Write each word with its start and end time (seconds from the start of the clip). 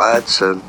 Ватсон. 0.00 0.62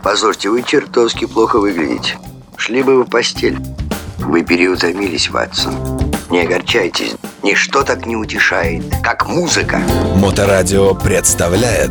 Позвольте, 0.00 0.48
вы 0.48 0.62
чертовски 0.62 1.24
плохо 1.24 1.58
выглядите. 1.58 2.18
Шли 2.56 2.84
бы 2.84 2.94
вы 2.94 3.02
в 3.02 3.10
постель. 3.10 3.58
Вы 4.18 4.44
переутомились, 4.44 5.28
Ватсон. 5.28 5.74
Не 6.30 6.42
огорчайтесь. 6.42 7.16
Ничто 7.42 7.82
так 7.82 8.06
не 8.06 8.14
утешает, 8.14 8.84
как 9.02 9.26
музыка. 9.26 9.82
Моторадио 10.14 10.94
представляет 10.94 11.90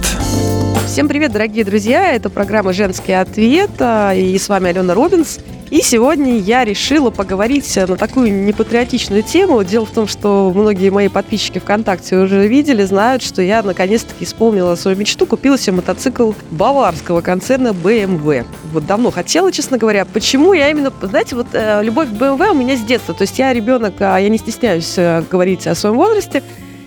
Всем 0.87 1.09
привет, 1.09 1.33
дорогие 1.33 1.65
друзья! 1.65 2.13
Это 2.13 2.29
программа 2.29 2.71
«Женский 2.71 3.11
ответ» 3.11 3.71
а, 3.79 4.13
и 4.13 4.37
с 4.37 4.47
вами 4.47 4.69
Алена 4.69 4.93
Робинс. 4.93 5.39
И 5.71 5.81
сегодня 5.81 6.37
я 6.37 6.65
решила 6.65 7.11
поговорить 7.11 7.77
на 7.77 7.95
такую 7.95 8.43
непатриотичную 8.43 9.23
тему. 9.23 9.63
Дело 9.63 9.85
в 9.85 9.91
том, 9.91 10.05
что 10.05 10.51
многие 10.53 10.89
мои 10.89 11.07
подписчики 11.07 11.59
ВКонтакте 11.59 12.17
уже 12.17 12.45
видели, 12.45 12.83
знают, 12.83 13.23
что 13.23 13.41
я 13.41 13.63
наконец-таки 13.63 14.25
исполнила 14.25 14.75
свою 14.75 14.97
мечту, 14.97 15.25
купила 15.25 15.57
себе 15.57 15.77
мотоцикл 15.77 16.33
баварского 16.51 17.21
концерна 17.21 17.69
BMW. 17.69 18.45
Вот 18.73 18.85
давно 18.85 19.11
хотела, 19.11 19.49
честно 19.49 19.77
говоря. 19.77 20.03
Почему 20.03 20.51
я 20.51 20.69
именно... 20.69 20.91
Знаете, 21.01 21.37
вот 21.37 21.47
э, 21.53 21.81
любовь 21.81 22.09
к 22.09 22.11
BMW 22.11 22.51
у 22.51 22.53
меня 22.53 22.75
с 22.75 22.81
детства. 22.81 23.13
То 23.13 23.21
есть 23.21 23.39
я 23.39 23.53
ребенок, 23.53 23.93
а 24.01 24.17
я 24.17 24.27
не 24.27 24.39
стесняюсь 24.39 24.95
э, 24.97 25.23
говорить 25.31 25.65
о 25.67 25.75
своем 25.75 25.95
возрасте. 25.95 26.43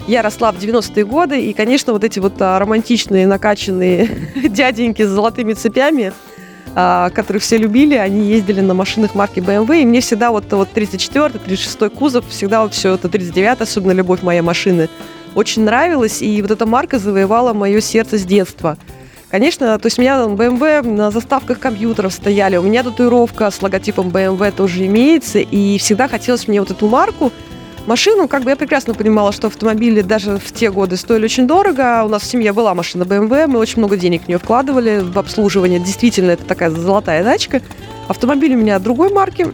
Я 0.06 0.20
росла 0.20 0.52
в 0.52 0.58
90-е 0.58 1.06
годы, 1.06 1.40
и, 1.40 1.54
конечно, 1.54 1.94
вот 1.94 2.04
эти 2.04 2.18
вот 2.18 2.34
а, 2.40 2.58
романтичные, 2.58 3.26
накачанные 3.26 4.10
дяденьки 4.50 5.02
с 5.02 5.08
золотыми 5.08 5.54
цепями, 5.54 6.12
а, 6.76 7.10
которых 7.10 7.42
все 7.42 7.56
любили, 7.56 7.94
они 7.94 8.26
ездили 8.26 8.60
на 8.60 8.74
машинах 8.74 9.14
марки 9.14 9.38
BMW, 9.38 9.82
и 9.82 9.86
мне 9.86 10.00
всегда 10.00 10.30
вот, 10.30 10.52
вот 10.52 10.68
34-й, 10.74 11.38
36-й 11.38 11.90
кузов, 11.90 12.28
всегда 12.28 12.62
вот 12.62 12.74
все 12.74 12.94
это 12.94 13.08
39 13.08 13.60
особенно 13.60 13.92
любовь 13.92 14.22
моей 14.22 14.40
машины, 14.40 14.88
очень 15.34 15.64
нравилось, 15.64 16.22
и 16.22 16.42
вот 16.42 16.50
эта 16.50 16.66
марка 16.66 16.98
завоевала 16.98 17.52
мое 17.52 17.80
сердце 17.80 18.18
с 18.18 18.24
детства. 18.24 18.76
Конечно, 19.30 19.78
то 19.78 19.86
есть 19.86 19.98
у 19.98 20.02
меня 20.02 20.16
BMW 20.16 20.82
на 20.82 21.10
заставках 21.10 21.58
компьютеров 21.58 22.12
стояли, 22.12 22.56
у 22.56 22.62
меня 22.62 22.82
татуировка 22.82 23.50
с 23.50 23.60
логотипом 23.62 24.08
BMW 24.08 24.52
тоже 24.52 24.86
имеется, 24.86 25.40
и 25.40 25.78
всегда 25.78 26.08
хотелось 26.08 26.46
мне 26.46 26.60
вот 26.60 26.70
эту 26.70 26.88
марку, 26.88 27.32
машину, 27.86 28.28
как 28.28 28.42
бы 28.42 28.50
я 28.50 28.56
прекрасно 28.56 28.94
понимала, 28.94 29.32
что 29.32 29.48
автомобили 29.48 30.02
даже 30.02 30.38
в 30.38 30.52
те 30.52 30.70
годы 30.70 30.96
стоили 30.96 31.24
очень 31.24 31.46
дорого. 31.46 32.02
У 32.04 32.08
нас 32.08 32.22
в 32.22 32.26
семье 32.26 32.52
была 32.52 32.74
машина 32.74 33.04
BMW, 33.04 33.46
мы 33.46 33.58
очень 33.58 33.78
много 33.78 33.96
денег 33.96 34.24
в 34.24 34.28
нее 34.28 34.38
вкладывали 34.38 35.00
в 35.00 35.18
обслуживание. 35.18 35.80
Действительно, 35.80 36.32
это 36.32 36.44
такая 36.44 36.70
золотая 36.70 37.24
дачка. 37.24 37.62
Автомобиль 38.08 38.54
у 38.54 38.58
меня 38.58 38.78
другой 38.78 39.10
марки, 39.10 39.46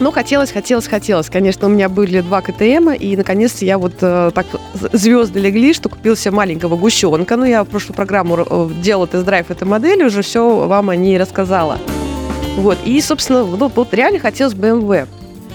но 0.00 0.12
хотелось, 0.12 0.52
хотелось, 0.52 0.86
хотелось. 0.86 1.28
Конечно, 1.28 1.66
у 1.66 1.70
меня 1.70 1.88
были 1.88 2.20
два 2.20 2.40
КТМ, 2.40 2.90
и 2.90 3.16
наконец-то 3.16 3.64
я 3.64 3.78
вот 3.78 3.94
э, 4.00 4.30
так 4.32 4.46
звезды 4.92 5.40
легли, 5.40 5.74
что 5.74 5.88
купил 5.88 6.14
себе 6.14 6.30
маленького 6.30 6.76
гусенка. 6.76 7.36
Ну, 7.36 7.44
я 7.44 7.64
в 7.64 7.68
прошлую 7.68 7.96
программу 7.96 8.38
э, 8.38 8.70
делала 8.80 9.08
тест-драйв 9.08 9.50
этой 9.50 9.66
модели, 9.66 10.04
уже 10.04 10.22
все 10.22 10.66
вам 10.66 10.90
о 10.90 10.96
ней 10.96 11.18
рассказала. 11.18 11.78
Вот, 12.56 12.78
и, 12.84 13.00
собственно, 13.00 13.44
ну, 13.44 13.70
вот 13.74 13.92
реально 13.92 14.20
хотелось 14.20 14.54
BMW. 14.54 15.08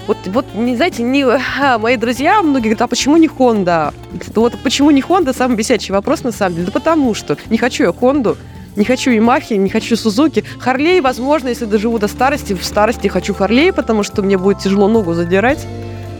Вот, 0.06 0.18
вот 0.26 0.44
не 0.54 0.76
знаете, 0.76 1.02
не, 1.02 1.24
а, 1.24 1.78
мои 1.78 1.96
друзья 1.96 2.42
многие 2.42 2.64
говорят, 2.64 2.82
а 2.82 2.88
почему 2.88 3.16
не 3.16 3.26
Honda? 3.26 3.94
Вот 4.34 4.54
почему 4.62 4.90
не 4.90 5.00
Honda, 5.00 5.34
самый 5.34 5.56
бесячий 5.56 5.92
вопрос 5.92 6.24
на 6.24 6.32
самом 6.32 6.56
деле. 6.56 6.66
Да 6.66 6.72
потому 6.72 7.14
что 7.14 7.38
не 7.48 7.56
хочу 7.56 7.84
я 7.84 7.92
Хонду, 7.92 8.36
не 8.76 8.84
хочу 8.84 9.10
Ямахи, 9.10 9.54
не 9.54 9.70
хочу 9.70 9.96
Сузуки. 9.96 10.44
Харлей, 10.58 11.00
возможно, 11.00 11.48
если 11.48 11.64
доживу 11.64 11.98
до 11.98 12.08
старости, 12.08 12.52
в 12.52 12.64
старости 12.64 13.08
хочу 13.08 13.32
Харлей, 13.32 13.72
потому 13.72 14.02
что 14.02 14.22
мне 14.22 14.36
будет 14.36 14.58
тяжело 14.58 14.88
ногу 14.88 15.14
задирать. 15.14 15.64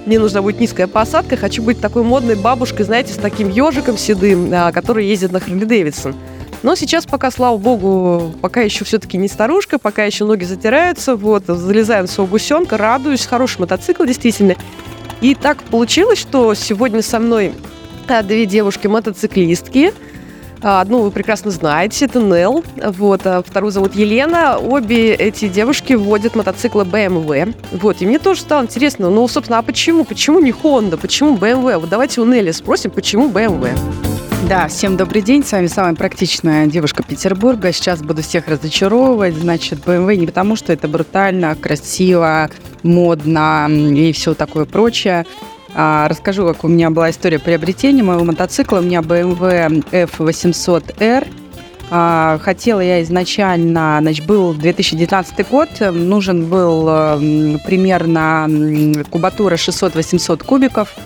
Мне 0.07 0.19
нужна 0.19 0.41
будет 0.41 0.61
низкая 0.61 0.87
посадка. 0.87 1.37
Хочу 1.37 1.63
быть 1.63 1.81
такой 1.81 2.05
модной 2.05 2.37
бабушкой, 2.37 2.87
знаете, 2.87 3.13
с 3.13 3.17
таким 3.17 3.51
ежиком 3.51 3.99
седым, 3.99 4.51
а, 4.53 4.73
который 4.73 5.07
ездит 5.07 5.33
на 5.33 5.41
Харли 5.41 5.65
Дэвидсон. 5.65 6.15
Но 6.65 6.75
сейчас 6.77 7.05
пока, 7.05 7.31
слава 7.31 7.59
богу, 7.59 8.33
пока 8.41 8.63
еще 8.63 8.87
все-таки 8.87 9.19
не 9.19 9.29
старушка, 9.29 9.79
пока 9.79 10.05
еще 10.05 10.25
ноги 10.25 10.45
затираются, 10.45 11.15
вот, 11.15 11.45
залезаем 11.47 12.07
в 12.07 12.11
своего 12.11 12.31
гусенка, 12.31 12.79
радуюсь, 12.79 13.27
хороший 13.27 13.61
мотоцикл, 13.61 14.05
действительно. 14.05 14.57
И 15.21 15.35
так 15.35 15.63
получилось, 15.65 16.19
что 16.19 16.55
сегодня 16.55 17.03
со 17.03 17.19
мной 17.19 17.53
а, 18.09 18.23
две 18.23 18.47
девушки-мотоциклистки, 18.47 19.93
а, 20.63 20.81
Одну 20.81 21.03
вы 21.03 21.11
прекрасно 21.11 21.51
знаете, 21.51 22.07
это 22.07 22.19
Нел, 22.21 22.65
вот, 22.83 23.27
а 23.27 23.43
вторую 23.43 23.71
зовут 23.71 23.95
Елена. 23.95 24.57
Обе 24.57 25.13
эти 25.13 25.49
девушки 25.49 25.93
водят 25.93 26.35
мотоциклы 26.35 26.85
BMW. 26.85 27.55
Вот, 27.73 28.01
и 28.01 28.07
мне 28.07 28.19
тоже 28.19 28.41
стало 28.41 28.63
интересно, 28.63 29.11
ну, 29.11 29.29
собственно, 29.29 29.59
а 29.59 29.63
почему? 29.63 30.05
Почему 30.05 30.41
не 30.41 30.53
Honda? 30.53 30.97
Почему 30.97 31.37
BMW? 31.37 31.77
Вот 31.77 31.91
давайте 31.91 32.23
у 32.23 32.25
Нелли 32.25 32.53
спросим, 32.53 32.91
почему 32.91 33.29
BMW? 33.29 33.69
Да, 34.49 34.69
всем 34.69 34.99
добрый 34.99 35.23
день. 35.23 35.43
С 35.43 35.53
вами 35.53 35.69
самая 35.69 35.95
практичная 35.95 36.67
девушка 36.67 37.03
Петербурга. 37.03 37.73
Сейчас 37.73 38.03
буду 38.03 38.21
всех 38.21 38.47
разочаровывать. 38.47 39.35
Значит, 39.37 39.79
BMW 39.79 40.17
не 40.17 40.27
потому, 40.27 40.55
что 40.55 40.71
это 40.71 40.87
брутально, 40.87 41.57
красиво, 41.57 42.51
модно 42.83 43.69
и 43.71 44.13
все 44.13 44.35
такое 44.35 44.67
прочее. 44.67 45.25
А, 45.75 46.09
расскажу, 46.09 46.47
как 46.47 46.63
у 46.63 46.69
меня 46.69 46.91
была 46.91 47.11
история 47.11 47.39
приобретения 47.39 48.03
моего 48.03 48.23
мотоцикла. 48.23 48.81
У 48.81 48.83
меня 48.83 49.01
BMW 49.01 49.83
F800R. 49.91 51.27
А, 51.91 52.39
хотела 52.43 52.81
я 52.81 53.03
изначально, 53.03 53.99
значит, 54.03 54.27
был 54.27 54.53
2019 54.53 55.49
год, 55.49 55.71
нужен 55.91 56.45
был 56.51 56.85
примерно 57.65 59.05
кубатура 59.11 59.55
600-800 59.55 60.45
кубиков– 60.45 60.95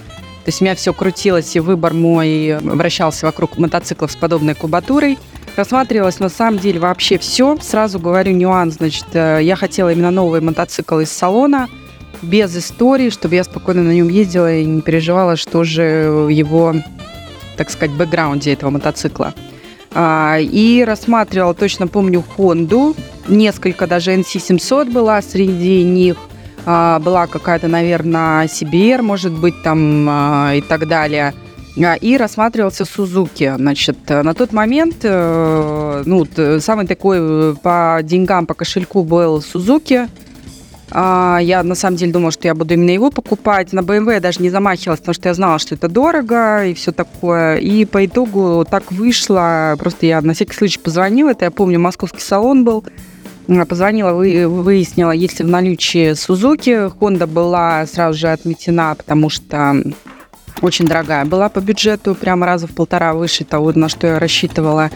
то 0.49 0.51
есть 0.51 0.63
у 0.63 0.65
меня 0.65 0.75
все 0.75 0.95
крутилось, 0.95 1.55
и 1.57 1.61
выбор 1.61 1.93
мой 1.93 2.57
вращался 2.63 3.27
вокруг 3.27 3.59
мотоциклов 3.59 4.11
с 4.11 4.17
подобной 4.17 4.55
кубатурой. 4.55 5.19
Рассматривалось 5.57 6.21
на 6.21 6.31
самом 6.31 6.59
деле 6.59 6.81
вообще 6.81 7.19
все. 7.19 7.59
Сразу 7.61 7.99
говорю 7.99 8.33
нюанс, 8.33 8.77
значит, 8.77 9.05
э, 9.13 9.41
я 9.43 9.57
хотела 9.57 9.93
именно 9.93 10.11
новый 10.11 10.41
мотоцикл 10.41 11.01
из 11.01 11.13
салона, 11.13 11.69
без 12.23 12.57
истории, 12.57 13.11
чтобы 13.11 13.35
я 13.35 13.45
спокойно 13.45 13.83
на 13.83 13.91
нем 13.91 14.09
ездила 14.09 14.51
и 14.51 14.65
не 14.65 14.81
переживала, 14.81 15.37
что 15.37 15.65
же 15.65 15.83
его, 16.31 16.77
так 17.59 17.69
сказать, 17.69 17.95
бэкграунде 17.95 18.55
этого 18.55 18.71
мотоцикла. 18.71 19.35
А, 19.93 20.39
и 20.41 20.83
рассматривала, 20.83 21.53
точно 21.53 21.89
помню, 21.89 22.23
Хонду. 22.23 22.97
Несколько 23.27 23.87
даже 23.87 24.15
NC700 24.15 24.91
была 24.91 25.21
среди 25.21 25.85
них. 25.85 26.17
А, 26.71 26.99
была 26.99 27.27
какая-то, 27.27 27.67
наверное, 27.67 28.45
CBR, 28.45 29.01
может 29.01 29.33
быть, 29.33 29.63
там 29.63 30.07
а, 30.07 30.53
и 30.55 30.61
так 30.61 30.87
далее. 30.87 31.33
А, 31.83 31.95
и 31.95 32.19
рассматривался 32.19 32.85
Сузуки. 32.85 33.55
Значит, 33.57 33.97
на 34.07 34.35
тот 34.35 34.53
момент, 34.53 34.97
э, 35.03 36.03
ну, 36.05 36.27
самый 36.61 36.87
такой 36.87 37.17
э, 37.21 37.55
по 37.63 38.01
деньгам, 38.03 38.45
по 38.45 38.53
кошельку 38.53 39.03
был 39.03 39.41
Сузуки. 39.41 40.09
Я 40.91 41.63
на 41.65 41.75
самом 41.75 41.97
деле 41.97 42.13
думала, 42.13 42.33
что 42.33 42.49
я 42.49 42.55
буду 42.55 42.75
именно 42.75 42.91
его 42.91 43.11
покупать. 43.11 43.75
На 43.75 43.81
BMW 43.81 44.15
я 44.15 44.21
даже 44.21 44.41
не 44.43 44.49
замахивалась, 44.49 45.01
потому 45.01 45.15
что 45.15 45.29
я 45.29 45.35
знала, 45.35 45.59
что 45.59 45.75
это 45.75 45.87
дорого 45.89 46.65
и 46.65 46.73
все 46.73 46.93
такое. 46.93 47.57
И 47.57 47.85
по 47.85 48.07
итогу 48.07 48.67
так 48.71 48.91
вышло. 48.91 49.77
Просто 49.79 50.07
я 50.07 50.23
на 50.23 50.33
всякий 50.33 50.55
случай 50.55 50.79
позвонила. 50.79 51.31
Это 51.31 51.45
я 51.45 51.51
помню, 51.51 51.79
московский 51.79 52.23
салон 52.23 52.65
был. 52.65 52.85
Позвонила, 53.49 54.13
выяснила, 54.13 55.11
есть 55.11 55.41
ли 55.41 55.47
в 55.47 55.49
наличии 55.49 56.13
Сузуки. 56.13 56.91
Honda 57.01 57.27
была 57.27 57.87
сразу 57.87 58.19
же 58.19 58.29
отметена, 58.29 58.95
потому 58.95 59.31
что 59.31 59.83
очень 60.61 60.87
дорогая 60.87 61.25
была 61.25 61.49
по 61.49 61.61
бюджету, 61.61 62.15
прямо 62.15 62.45
раза 62.45 62.67
в 62.67 62.75
полтора 62.75 63.15
выше 63.15 63.45
того, 63.45 63.73
на 63.75 63.89
что 63.89 64.07
я 64.07 64.19
рассчитывала. 64.19 64.91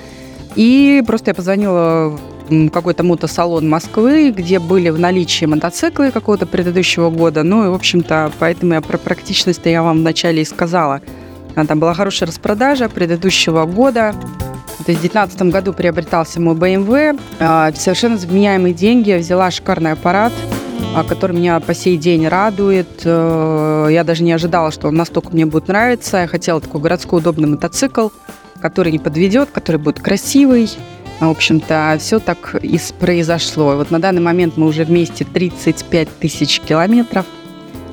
И 0.54 1.02
просто 1.06 1.30
я 1.30 1.34
позвонила 1.34 2.18
в 2.50 2.68
какой-то 2.68 3.04
мотосалон 3.04 3.66
Москвы, 3.70 4.34
где 4.36 4.58
были 4.58 4.90
в 4.90 4.98
наличии 4.98 5.46
мотоциклы 5.46 6.10
какого-то 6.10 6.44
предыдущего 6.44 7.08
года. 7.08 7.44
Ну 7.44 7.64
и, 7.64 7.69
в 7.69 7.74
общем-то, 7.74 8.32
поэтому 8.38 8.74
я 8.74 8.82
про 8.82 8.98
практичность 8.98 9.62
я 9.64 9.82
вам 9.82 10.00
вначале 10.00 10.42
и 10.42 10.44
сказала. 10.44 11.00
Там 11.54 11.80
была 11.80 11.94
хорошая 11.94 12.28
распродажа 12.28 12.90
предыдущего 12.90 13.64
года. 13.64 14.14
То 14.84 14.91
есть 14.91 14.98
в 14.98 15.03
2019 15.03 15.43
году 15.53 15.72
приобретался 15.72 16.40
мой 16.40 16.55
BMW. 16.55 17.19
А, 17.38 17.73
совершенно 17.73 18.17
за 18.17 18.26
вменяемые 18.26 18.75
деньги 18.75 19.12
взяла 19.12 19.50
шикарный 19.50 19.93
аппарат, 19.93 20.32
а, 20.94 21.05
который 21.05 21.37
меня 21.37 21.61
по 21.61 21.75
сей 21.75 21.96
день 21.96 22.26
радует. 22.26 23.02
Э, 23.05 23.88
я 23.90 24.02
даже 24.05 24.25
не 24.25 24.32
ожидала, 24.32 24.73
что 24.73 24.88
он 24.88 24.94
настолько 24.96 25.31
мне 25.31 25.46
будет 25.46 25.69
нравиться. 25.69 26.19
Я 26.19 26.26
хотела 26.26 26.61
такой 26.61 26.81
городской 26.81 27.20
удобный 27.20 27.49
мотоцикл, 27.49 28.08
который 28.61 28.93
не 28.93 28.99
подведет, 28.99 29.50
который 29.50 29.76
будет 29.76 30.00
красивый. 30.00 30.69
В 31.20 31.28
общем-то, 31.28 31.96
все 32.00 32.19
так 32.19 32.56
и 32.61 32.81
произошло. 32.99 33.76
вот 33.76 33.93
на 33.93 34.00
данный 34.00 34.23
момент 34.23 34.56
мы 34.56 34.67
уже 34.67 34.85
вместе 34.85 35.25
35 35.25 36.08
тысяч 36.19 36.61
километров. 36.61 37.26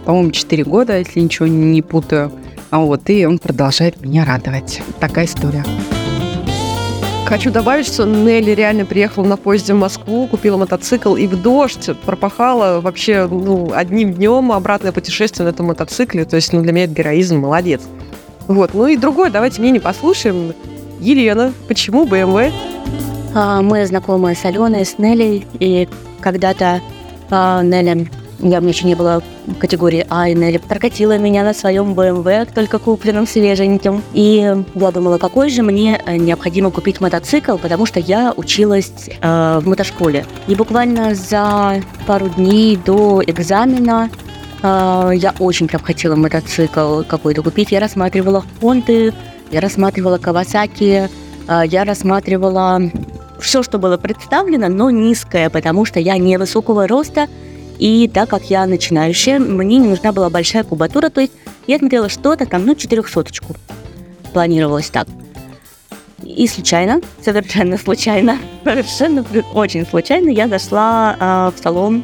По-моему, 0.06 0.32
4 0.32 0.64
года, 0.64 0.98
если 0.98 1.20
ничего 1.20 1.48
не 1.48 1.84
путаю. 1.84 2.32
А 2.72 2.80
вот, 2.80 3.10
и 3.10 3.26
он 3.26 3.38
продолжает 3.38 4.02
меня 4.02 4.26
радовать. 4.26 4.82
Такая 5.00 5.26
история. 5.26 5.64
Хочу 7.30 7.52
добавить, 7.52 7.86
что 7.86 8.06
Нелли 8.06 8.50
реально 8.56 8.86
приехала 8.86 9.24
на 9.24 9.38
поезде 9.38 9.76
в 9.76 9.78
Москву, 9.78 10.26
купила 10.26 10.58
мотоцикл 10.58 11.16
и 11.16 11.28
в 11.28 11.40
дождь 11.40 11.92
пропахала 12.04 12.82
вообще 12.82 13.28
ну, 13.30 13.72
одним 13.72 14.16
днем 14.16 14.52
обратное 14.52 14.92
путешествие 14.92 15.46
на 15.46 15.52
этом 15.52 15.68
мотоцикле. 15.68 16.26
То 16.26 16.38
есть 16.38 16.52
ну, 16.54 16.64
для 16.64 16.72
меня 16.72 16.86
это 16.86 16.96
героизм, 16.96 17.38
молодец. 17.38 17.84
Вот, 18.48 18.74
ну 18.74 18.88
и 18.88 18.98
другое, 18.98 19.30
давайте 19.30 19.62
мне 19.62 19.70
не 19.70 19.80
послушаем. 19.80 20.56
Елена, 21.00 21.54
почему 21.68 22.08
BMW? 22.08 22.52
А, 23.36 23.62
Мы 23.62 23.86
знакомы 23.86 24.34
с 24.34 24.44
Аленой, 24.44 24.84
с 24.84 24.98
Нелли, 24.98 25.46
и 25.60 25.88
когда-то 26.22 26.82
а, 28.40 28.44
Нелли, 28.44 28.54
я 28.54 28.62
мне 28.62 28.70
еще 28.70 28.86
не 28.86 28.96
было 28.96 29.22
категории 29.60 30.06
А, 30.10 30.30
и 30.30 30.36
Нелли 30.36 30.58
прокатила 30.58 31.18
меня 31.18 31.44
на 31.44 31.54
своем 31.54 31.94
BMW, 31.94 32.48
только 32.54 32.80
купленном 32.80 33.28
свеженьким. 33.28 34.04
И 34.14 34.56
я 34.76 34.92
думала, 34.92 35.18
какой 35.18 35.50
же 35.50 35.62
мне 35.62 36.02
э, 36.06 36.18
необходимо 36.18 36.72
купить 36.72 37.02
мотоцикл, 37.02 37.58
потому 37.58 37.86
что 37.86 38.00
я 38.00 38.34
училась 38.36 38.92
э, 39.08 39.60
в 39.62 39.68
мотошколе. 39.68 40.26
И 40.48 40.56
буквально 40.56 41.16
за 41.16 41.82
пару 42.06 42.30
дней 42.30 42.78
до 42.78 43.22
экзамена 43.26 44.10
э, 44.62 45.12
я 45.16 45.34
очень 45.40 45.68
прям 45.68 45.82
хотела 45.82 46.16
мотоцикл 46.16 47.04
какой-то 47.04 47.44
купить. 47.44 47.72
Я 47.72 47.80
рассматривала 47.80 48.44
Хонды, 48.62 49.14
я 49.52 49.62
рассматривала 49.62 50.18
Кавасаки, 50.18 51.10
э, 51.48 51.62
я 51.66 51.84
рассматривала 51.84 52.82
все, 53.40 53.64
что 53.64 53.80
было 53.80 53.98
представлено, 53.98 54.68
но 54.68 54.90
низкое, 54.90 55.50
потому 55.50 55.86
что 55.86 56.00
я 56.00 56.18
невысокого 56.18 56.88
роста, 56.88 57.28
и 57.80 58.10
так 58.14 58.30
как 58.30 58.44
я 58.50 58.66
начинающая, 58.66 59.40
мне 59.40 59.78
не 59.78 59.88
нужна 59.88 60.12
была 60.12 60.30
большая 60.30 60.64
кубатура, 60.66 61.10
то 61.10 61.22
есть 61.22 61.32
я 61.66 61.80
смотрела 61.80 62.10
что-то 62.10 62.46
там, 62.46 62.66
ну, 62.66 62.76
четырехсоточку. 62.76 63.56
Планировалось 64.34 64.90
так. 64.90 65.08
И 66.24 66.46
случайно, 66.48 67.02
совершенно 67.22 67.78
случайно, 67.78 68.38
совершенно 68.66 69.26
очень 69.54 69.88
случайно 69.88 70.30
я 70.30 70.50
зашла 70.50 71.16
а, 71.20 71.52
в 71.56 71.64
салон 71.64 72.04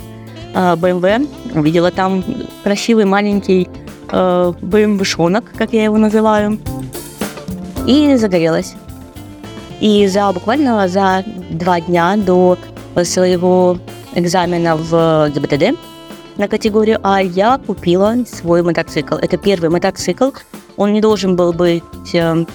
а, 0.53 0.75
BMW, 0.77 1.27
увидела 1.53 1.91
там 1.91 2.23
красивый 2.63 3.03
маленький 3.03 3.67
а, 4.07 4.53
BMW-шонок, 4.61 5.51
как 5.57 5.73
я 5.73 5.83
его 5.83 5.97
называю, 5.97 6.57
и 7.85 8.15
загорелась. 8.15 8.75
И 9.81 10.07
за 10.07 10.31
буквально 10.31 10.87
за 10.87 11.25
два 11.49 11.81
дня 11.81 12.15
до 12.15 12.57
своего 13.03 13.77
экзамена 14.15 14.75
в 14.75 15.29
ГИБДД 15.29 15.77
на 16.37 16.47
категорию 16.47 16.99
А 17.03 17.21
я 17.21 17.57
купила 17.57 18.15
свой 18.27 18.61
мотоцикл. 18.61 19.15
Это 19.15 19.37
первый 19.37 19.69
мотоцикл. 19.69 20.31
Он 20.77 20.93
не 20.93 21.01
должен 21.01 21.35
был 21.35 21.53
быть 21.53 21.83
э, 22.13 22.45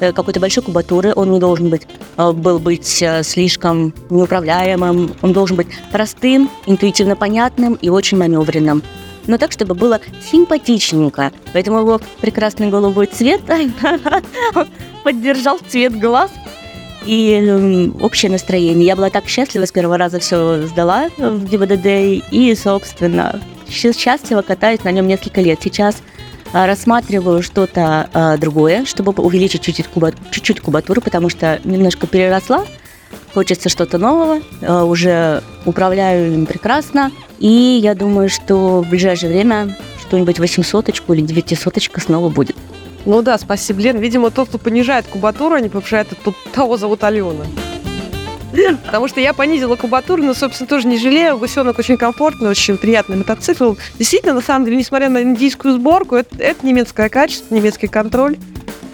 э, 0.00 0.12
какой-то 0.12 0.40
большой 0.40 0.64
кубатуры, 0.64 1.12
он 1.14 1.30
не 1.30 1.38
должен 1.38 1.70
быть, 1.70 1.86
э, 2.16 2.32
был 2.32 2.58
быть 2.58 3.04
слишком 3.22 3.94
неуправляемым, 4.10 5.14
он 5.22 5.32
должен 5.32 5.56
быть 5.56 5.68
простым, 5.92 6.50
интуитивно 6.66 7.14
понятным 7.14 7.74
и 7.74 7.88
очень 7.88 8.18
маневренным. 8.18 8.82
Но 9.28 9.38
так, 9.38 9.52
чтобы 9.52 9.74
было 9.74 10.00
симпатичненько. 10.32 11.32
Поэтому 11.52 11.80
его 11.80 12.00
прекрасный 12.20 12.70
голубой 12.70 13.06
цвет 13.06 13.42
поддержал 15.04 15.58
цвет 15.68 15.98
глаз 16.00 16.30
и 17.08 17.32
м, 17.36 17.96
общее 18.02 18.30
настроение. 18.30 18.86
Я 18.86 18.94
была 18.94 19.08
так 19.08 19.26
счастлива, 19.28 19.64
с 19.64 19.72
первого 19.72 19.96
раза 19.96 20.18
все 20.20 20.66
сдала 20.66 21.08
в 21.16 21.44
ГИБДД, 21.48 22.22
и, 22.30 22.54
собственно, 22.54 23.40
счастливо 23.70 24.42
катаюсь 24.42 24.84
на 24.84 24.92
нем 24.92 25.06
несколько 25.08 25.40
лет. 25.40 25.58
Сейчас 25.62 26.02
а, 26.52 26.66
рассматриваю 26.66 27.42
что-то 27.42 28.10
а, 28.12 28.36
другое, 28.36 28.84
чтобы 28.84 29.12
увеличить 29.22 29.62
чуть-чуть, 29.62 29.86
куба- 29.86 30.14
чуть-чуть 30.30 30.60
кубатуру, 30.60 31.00
потому 31.00 31.30
что 31.30 31.58
немножко 31.64 32.06
переросла, 32.06 32.66
хочется 33.32 33.70
что-то 33.70 33.96
нового, 33.96 34.42
а, 34.60 34.84
уже 34.84 35.42
управляю 35.64 36.34
им 36.34 36.44
прекрасно, 36.44 37.10
и 37.38 37.80
я 37.82 37.94
думаю, 37.94 38.28
что 38.28 38.82
в 38.82 38.88
ближайшее 38.90 39.32
время 39.32 39.78
что-нибудь 40.06 40.38
800 40.38 40.88
или 40.88 41.22
900 41.22 41.78
снова 42.02 42.28
будет. 42.28 42.56
Ну 43.06 43.22
да, 43.22 43.38
спасибо, 43.38 43.80
Лен. 43.80 43.98
Видимо, 43.98 44.30
тот, 44.30 44.48
кто 44.48 44.58
понижает 44.58 45.06
кубатуру, 45.06 45.54
а 45.54 45.60
не 45.60 45.68
повышает, 45.68 46.08
тот- 46.24 46.34
того 46.52 46.76
зовут 46.76 47.04
Алена. 47.04 47.44
Потому 48.86 49.08
что 49.08 49.20
я 49.20 49.34
понизила 49.34 49.76
кубатуру, 49.76 50.22
но, 50.22 50.34
собственно, 50.34 50.68
тоже 50.68 50.88
не 50.88 50.98
жалею. 50.98 51.38
Гусенок 51.38 51.78
очень 51.78 51.96
комфортный, 51.96 52.48
очень 52.48 52.76
приятный 52.76 53.16
мотоцикл. 53.16 53.74
Действительно, 53.98 54.34
на 54.34 54.40
самом 54.40 54.64
деле, 54.64 54.78
несмотря 54.78 55.08
на 55.10 55.22
индийскую 55.22 55.74
сборку, 55.74 56.16
это, 56.16 56.36
это 56.38 56.66
немецкое 56.66 57.08
качество, 57.08 57.54
немецкий 57.54 57.86
контроль. 57.88 58.36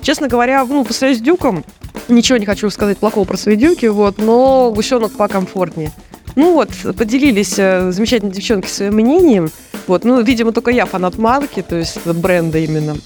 Честно 0.02 0.28
говоря, 0.28 0.64
ну, 0.64 0.84
по 0.84 0.92
сравнению 0.92 1.22
с 1.22 1.24
Дюком, 1.24 1.64
ничего 2.08 2.36
не 2.36 2.46
хочу 2.46 2.68
сказать 2.68 2.98
плохого 2.98 3.24
про 3.24 3.36
свои 3.36 3.56
Дюки, 3.56 3.86
вот, 3.86 4.18
но 4.18 4.70
гусенок 4.70 5.12
покомфортнее. 5.12 5.92
Ну 6.36 6.54
вот, 6.54 6.70
поделились 6.98 7.54
э, 7.58 7.92
замечательные 7.92 8.34
девчонки 8.34 8.66
своим 8.66 8.94
мнением. 8.94 9.50
Вот, 9.86 10.04
ну, 10.04 10.20
видимо, 10.20 10.52
только 10.52 10.72
я 10.72 10.84
фанат 10.84 11.16
марки, 11.16 11.62
то 11.62 11.76
есть 11.76 12.04
бренда 12.04 12.58
именно. 12.58 12.96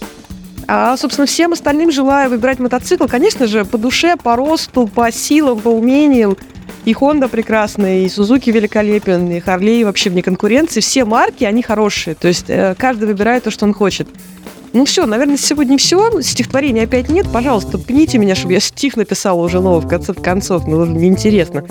А, 0.71 0.95
собственно, 0.99 1.27
всем 1.27 1.55
остальным 1.55 1.91
желаю 1.91 2.29
выбирать 2.29 2.59
мотоцикл, 2.59 3.07
конечно 3.07 3.47
же, 3.47 3.65
по 3.65 3.79
душе, 3.79 4.17
по 4.23 4.37
росту, 4.37 4.87
по 4.87 5.11
силам, 5.11 5.61
по 5.61 5.69
умениям. 5.69 6.37
И 6.85 6.93
Honda 6.93 7.27
прекрасная, 7.27 8.01
и 8.01 8.07
Suzuki 8.07 8.53
великолепен, 8.53 9.31
и 9.31 9.41
Harley 9.41 9.85
вообще 9.85 10.11
вне 10.11 10.23
конкуренции. 10.23 10.81
Все 10.81 11.07
марки, 11.07 11.45
они 11.45 11.63
хорошие. 11.63 12.15
То 12.15 12.29
есть 12.29 12.45
э, 12.49 12.75
каждый 12.79 13.09
выбирает 13.09 13.45
то, 13.45 13.51
что 13.51 13.65
он 13.65 13.73
хочет. 13.73 14.09
Ну 14.75 14.85
все, 14.85 15.07
наверное, 15.07 15.39
сегодня 15.39 15.79
все. 15.79 16.21
Стихотворения 16.21 16.85
опять 16.85 17.09
нет. 17.09 17.27
Пожалуйста, 17.33 17.79
пните 17.79 18.19
меня, 18.19 18.35
чтобы 18.35 18.53
я 18.53 18.61
стих 18.61 18.97
написала 18.97 19.41
уже 19.41 19.61
новый 19.61 19.81
в 19.81 19.89
конце 19.89 20.13
концов. 20.13 20.67
Ну, 20.67 20.85
неинтересно. 20.85 21.65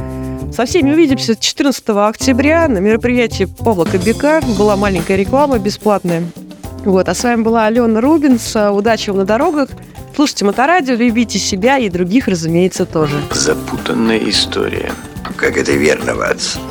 Со 0.52 0.66
всеми 0.66 0.92
увидимся 0.92 1.36
14 1.36 1.84
октября 1.90 2.68
на 2.68 2.80
мероприятии 2.80 3.46
Павла 3.46 3.86
Кобяка. 3.86 4.42
Была 4.58 4.76
маленькая 4.76 5.18
реклама 5.18 5.60
бесплатная. 5.60 6.24
Вот, 6.86 7.10
а 7.10 7.14
с 7.14 7.24
вами 7.24 7.42
была 7.42 7.66
Алена 7.66 8.02
Рубинс. 8.02 8.56
Удачи 8.56 9.10
вам 9.10 9.20
на 9.20 9.26
дорогах. 9.26 9.70
Слушайте 10.16 10.46
Моторадио, 10.46 10.96
любите 10.96 11.38
себя 11.38 11.78
и 11.78 11.90
других, 11.90 12.28
разумеется, 12.28 12.86
тоже. 12.86 13.16
Запутанная 13.32 14.18
история. 14.18 14.92
Как 15.36 15.58
это 15.58 15.74
верно, 15.74 16.16
Ватсон. 16.16 16.62